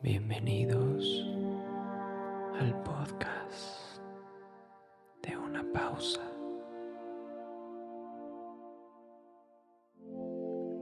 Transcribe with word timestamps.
Bienvenidos 0.00 1.26
al 2.60 2.72
podcast 2.84 4.00
de 5.24 5.36
una 5.36 5.64
pausa. 5.72 6.20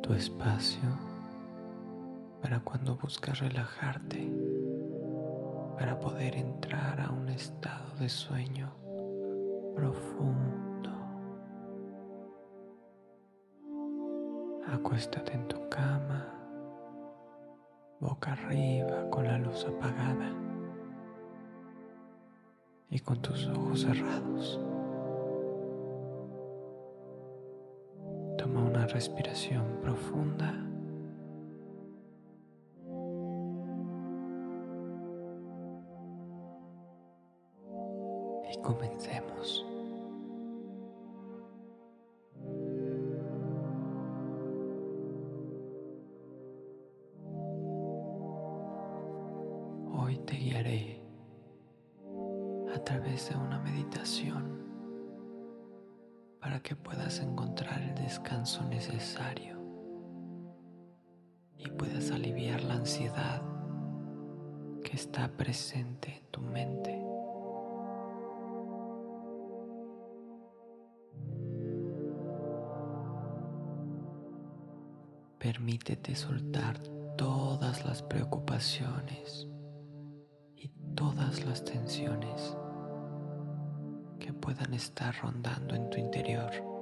Tu 0.03 0.13
espacio 0.13 0.83
para 2.43 2.61
cuando 2.61 2.97
buscas 2.97 3.39
relajarte, 3.39 4.31
para 5.79 5.99
poder 5.99 6.37
entrar 6.37 7.01
a 7.01 7.11
un 7.11 7.31
estado 7.31 7.97
de 7.99 8.11
sueño 8.11 8.71
profundo. 9.75 10.91
Acuéstate 14.67 15.33
en 15.33 15.49
tu 15.49 15.67
cama 15.71 16.36
boca 18.01 18.33
arriba 18.33 19.09
con 19.11 19.25
la 19.25 19.39
luz 19.39 19.65
apagada 19.65 20.33
y 22.91 22.99
con 23.01 23.21
tus 23.21 23.47
ojos 23.49 23.83
cerrados. 23.83 24.61
Toma 28.39 28.61
una 28.63 28.87
respiración 28.87 29.81
profunda. 29.83 30.55
Y 38.53 38.61
comencemos. 38.63 39.26
Hoy 50.07 50.19
te 50.19 50.37
guiaré 50.37 51.03
a 52.73 52.79
través 52.79 53.29
de 53.29 53.37
una 53.37 53.59
meditación 53.59 54.63
para 56.41 56.61
que 56.61 56.77
puedas 56.77 57.19
encontrar 57.19 57.83
el 57.83 57.97
descanso 57.97 58.63
necesario 58.67 59.59
y 61.59 61.69
puedas 61.71 62.13
aliviar 62.13 62.63
la 62.63 62.75
ansiedad 62.75 63.43
que 64.85 64.95
está 64.95 65.27
presente 65.37 66.19
en 66.19 66.27
tu 66.31 66.41
mente. 66.41 67.03
Permítete 75.41 76.15
soltar 76.15 76.79
todas 77.17 77.85
las 77.85 78.05
preocupaciones 78.05 79.49
todas 80.97 81.45
las 81.45 81.63
tensiones 81.63 82.57
que 84.19 84.33
puedan 84.33 84.73
estar 84.75 85.15
rondando 85.21 85.77
en 85.77 85.91
tu 85.91 85.99
interior. 85.99 86.76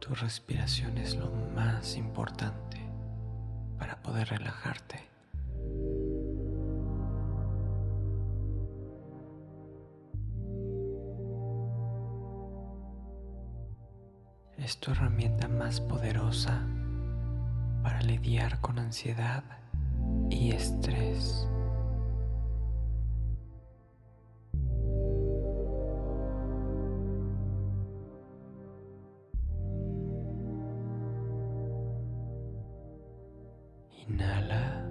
Tu 0.00 0.14
respiración 0.14 0.96
es 0.98 1.14
lo 1.14 1.30
más 1.54 1.96
importante 1.96 2.78
para 3.78 4.02
poder 4.02 4.28
relajarte. 4.28 5.08
Es 14.56 14.78
tu 14.78 14.90
herramienta 14.90 15.48
más 15.48 15.80
poderosa 15.80 16.66
para 17.82 18.02
lidiar 18.02 18.60
con 18.60 18.78
ansiedad 18.78 19.44
y 20.30 20.52
estrés. 20.52 21.46
Inhala. 34.10 34.89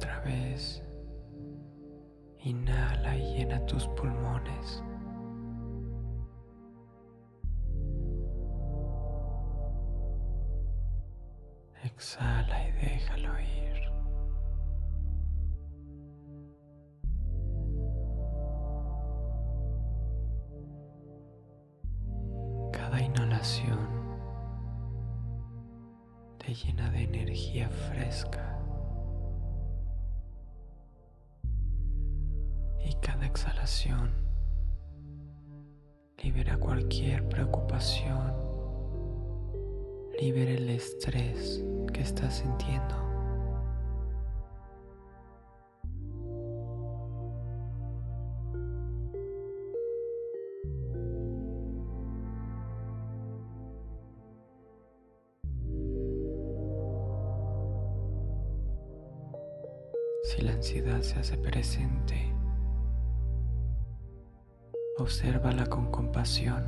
Otra 0.00 0.18
vez, 0.20 0.82
inhala 2.38 3.14
y 3.18 3.34
llena 3.34 3.66
tus 3.66 3.86
pulmones. 3.88 4.82
Exhala 11.84 12.68
y 12.68 12.72
déjalo 12.72 13.40
ir. 13.40 13.89
Libera 36.18 36.56
cualquier 36.58 37.28
preocupación, 37.28 38.34
libera 40.20 40.50
el 40.50 40.68
estrés 40.70 41.62
que 41.92 42.00
estás 42.00 42.38
sintiendo. 42.38 42.96
Si 60.24 60.42
la 60.42 60.52
ansiedad 60.54 61.00
se 61.02 61.20
hace 61.20 61.38
presente, 61.38 62.39
obsérvala 65.00 65.66
con 65.66 65.90
compasión. 65.90 66.62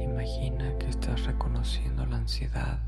Imagina 0.00 0.76
que 0.78 0.88
estás 0.88 1.24
reconociendo 1.26 2.04
la 2.06 2.16
ansiedad 2.16 2.78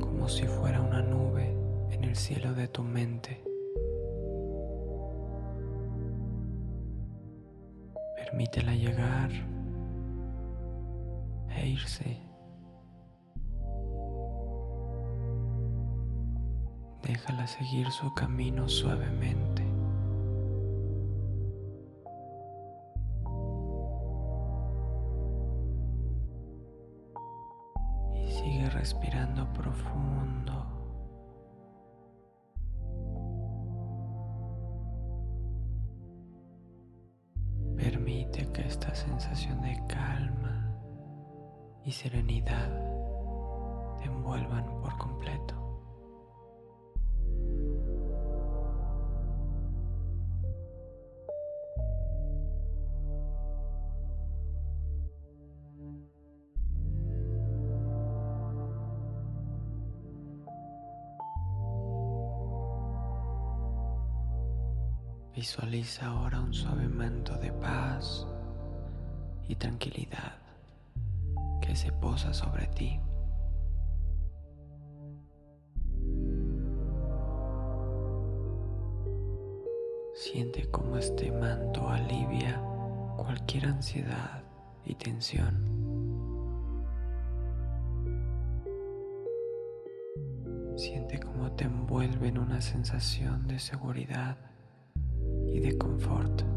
como 0.00 0.28
si 0.28 0.46
fuera 0.46 0.82
una 0.82 1.02
nube 1.02 1.56
en 1.90 2.04
el 2.04 2.14
cielo 2.14 2.52
de 2.54 2.68
tu 2.68 2.82
mente. 2.82 3.42
Permítela 8.16 8.74
llegar 8.74 9.30
e 11.56 11.66
irse. 11.68 12.31
Déjala 17.02 17.46
seguir 17.48 17.90
su 17.90 18.14
camino 18.14 18.68
suavemente. 18.68 19.62
Y 28.14 28.30
sigue 28.30 28.70
respirando 28.70 29.52
profundo. 29.52 30.61
Visualiza 65.42 66.06
ahora 66.06 66.40
un 66.40 66.54
suave 66.54 66.86
manto 66.86 67.36
de 67.36 67.50
paz 67.50 68.28
y 69.48 69.56
tranquilidad 69.56 70.38
que 71.60 71.74
se 71.74 71.90
posa 71.90 72.32
sobre 72.32 72.68
ti. 72.68 73.00
Siente 80.14 80.70
cómo 80.70 80.96
este 80.96 81.32
manto 81.32 81.88
alivia 81.88 82.62
cualquier 83.16 83.66
ansiedad 83.66 84.44
y 84.84 84.94
tensión. 84.94 85.56
Siente 90.76 91.18
cómo 91.18 91.50
te 91.56 91.64
envuelve 91.64 92.28
en 92.28 92.38
una 92.38 92.60
sensación 92.60 93.48
de 93.48 93.58
seguridad 93.58 94.51
y 95.52 95.60
de 95.60 95.76
confort. 95.76 96.51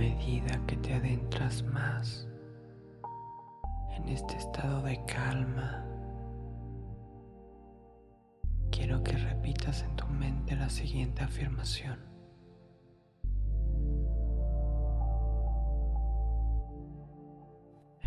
Medida 0.00 0.58
que 0.66 0.78
te 0.78 0.94
adentras 0.94 1.62
más 1.62 2.26
en 3.98 4.08
este 4.08 4.34
estado 4.38 4.80
de 4.80 4.98
calma, 5.04 5.84
quiero 8.70 9.02
que 9.02 9.12
repitas 9.12 9.82
en 9.82 9.94
tu 9.96 10.06
mente 10.06 10.56
la 10.56 10.70
siguiente 10.70 11.22
afirmación. 11.22 11.98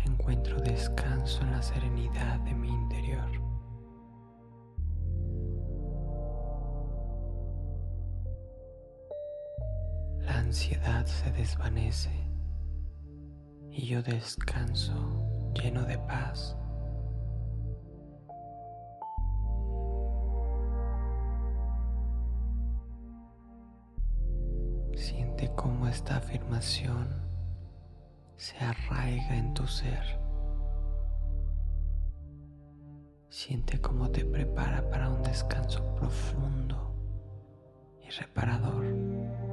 Encuentro 0.04 0.60
descanso 0.62 1.42
en 1.42 1.52
la 1.52 1.62
serenidad 1.62 2.40
de 2.40 2.54
mi 2.54 2.70
interior. 2.70 3.43
Ansiedad 10.54 11.04
se 11.04 11.32
desvanece 11.32 12.12
y 13.72 13.88
yo 13.88 14.04
descanso 14.04 14.94
lleno 15.52 15.82
de 15.82 15.98
paz. 15.98 16.56
Siente 24.94 25.50
cómo 25.56 25.88
esta 25.88 26.18
afirmación 26.18 27.08
se 28.36 28.56
arraiga 28.58 29.36
en 29.36 29.54
tu 29.54 29.66
ser. 29.66 30.20
Siente 33.28 33.80
cómo 33.80 34.08
te 34.08 34.24
prepara 34.24 34.88
para 34.88 35.10
un 35.10 35.20
descanso 35.24 35.84
profundo 35.96 36.94
y 38.06 38.08
reparador. 38.10 39.43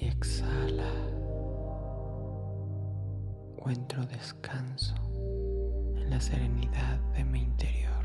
Y 0.00 0.06
exhala. 0.06 0.92
Encuentro 3.56 4.04
descanso 4.06 4.94
en 5.96 6.08
la 6.08 6.20
serenidad 6.20 6.98
de 7.14 7.24
mi 7.24 7.40
interior. 7.42 8.04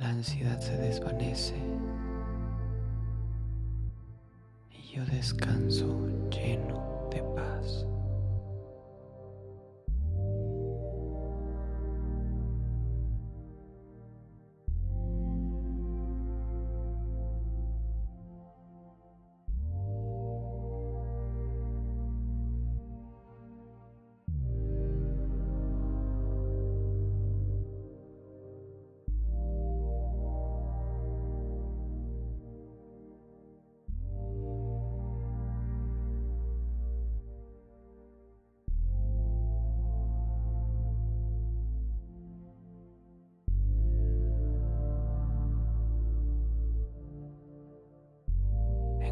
La 0.00 0.08
ansiedad 0.08 0.58
se 0.58 0.76
desvanece 0.78 1.56
y 4.70 4.94
yo 4.94 5.04
descanso 5.04 6.08
lleno 6.30 7.08
de 7.10 7.22
paz. 7.36 7.86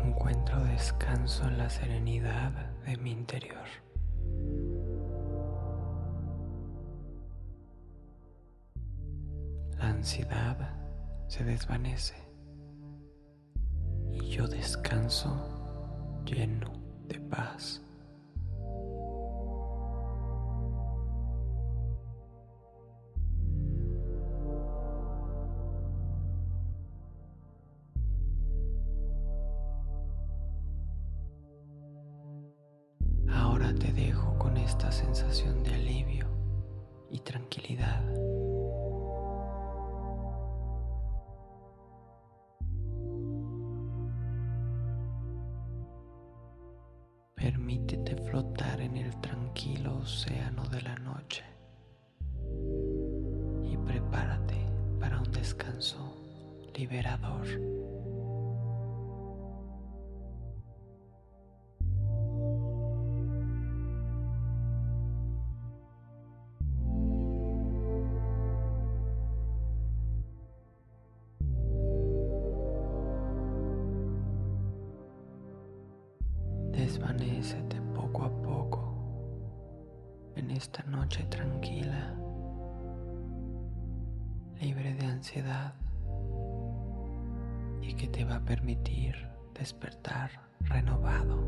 Encuentro 0.04 0.62
descanso 0.64 1.46
en 1.46 1.58
la 1.58 1.70
serenidad 1.70 2.52
de 2.84 2.96
mi 2.96 3.12
interior. 3.12 3.66
La 9.78 9.88
ansiedad 9.90 10.76
se 11.28 11.44
desvanece 11.44 12.14
y 14.10 14.28
yo 14.28 14.48
descanso 14.48 16.22
lleno 16.24 16.72
de 17.06 17.20
paz. 17.20 17.82
Te 33.74 33.92
dejo 33.92 34.36
con 34.38 34.56
esta 34.56 34.92
sensación 34.92 35.62
de 35.62 35.74
alivio 35.74 36.26
y 37.10 37.20
tranquilidad. 37.20 38.02
Desvanécete 76.92 77.80
poco 77.94 78.24
a 78.24 78.42
poco 78.42 78.82
en 80.36 80.50
esta 80.50 80.82
noche 80.82 81.24
tranquila, 81.24 82.14
libre 84.60 84.92
de 84.92 85.06
ansiedad 85.06 85.72
y 87.80 87.94
que 87.94 88.08
te 88.08 88.26
va 88.26 88.36
a 88.36 88.44
permitir 88.44 89.14
despertar 89.54 90.32
renovado. 90.60 91.40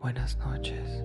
Buenas 0.00 0.36
noches. 0.38 1.04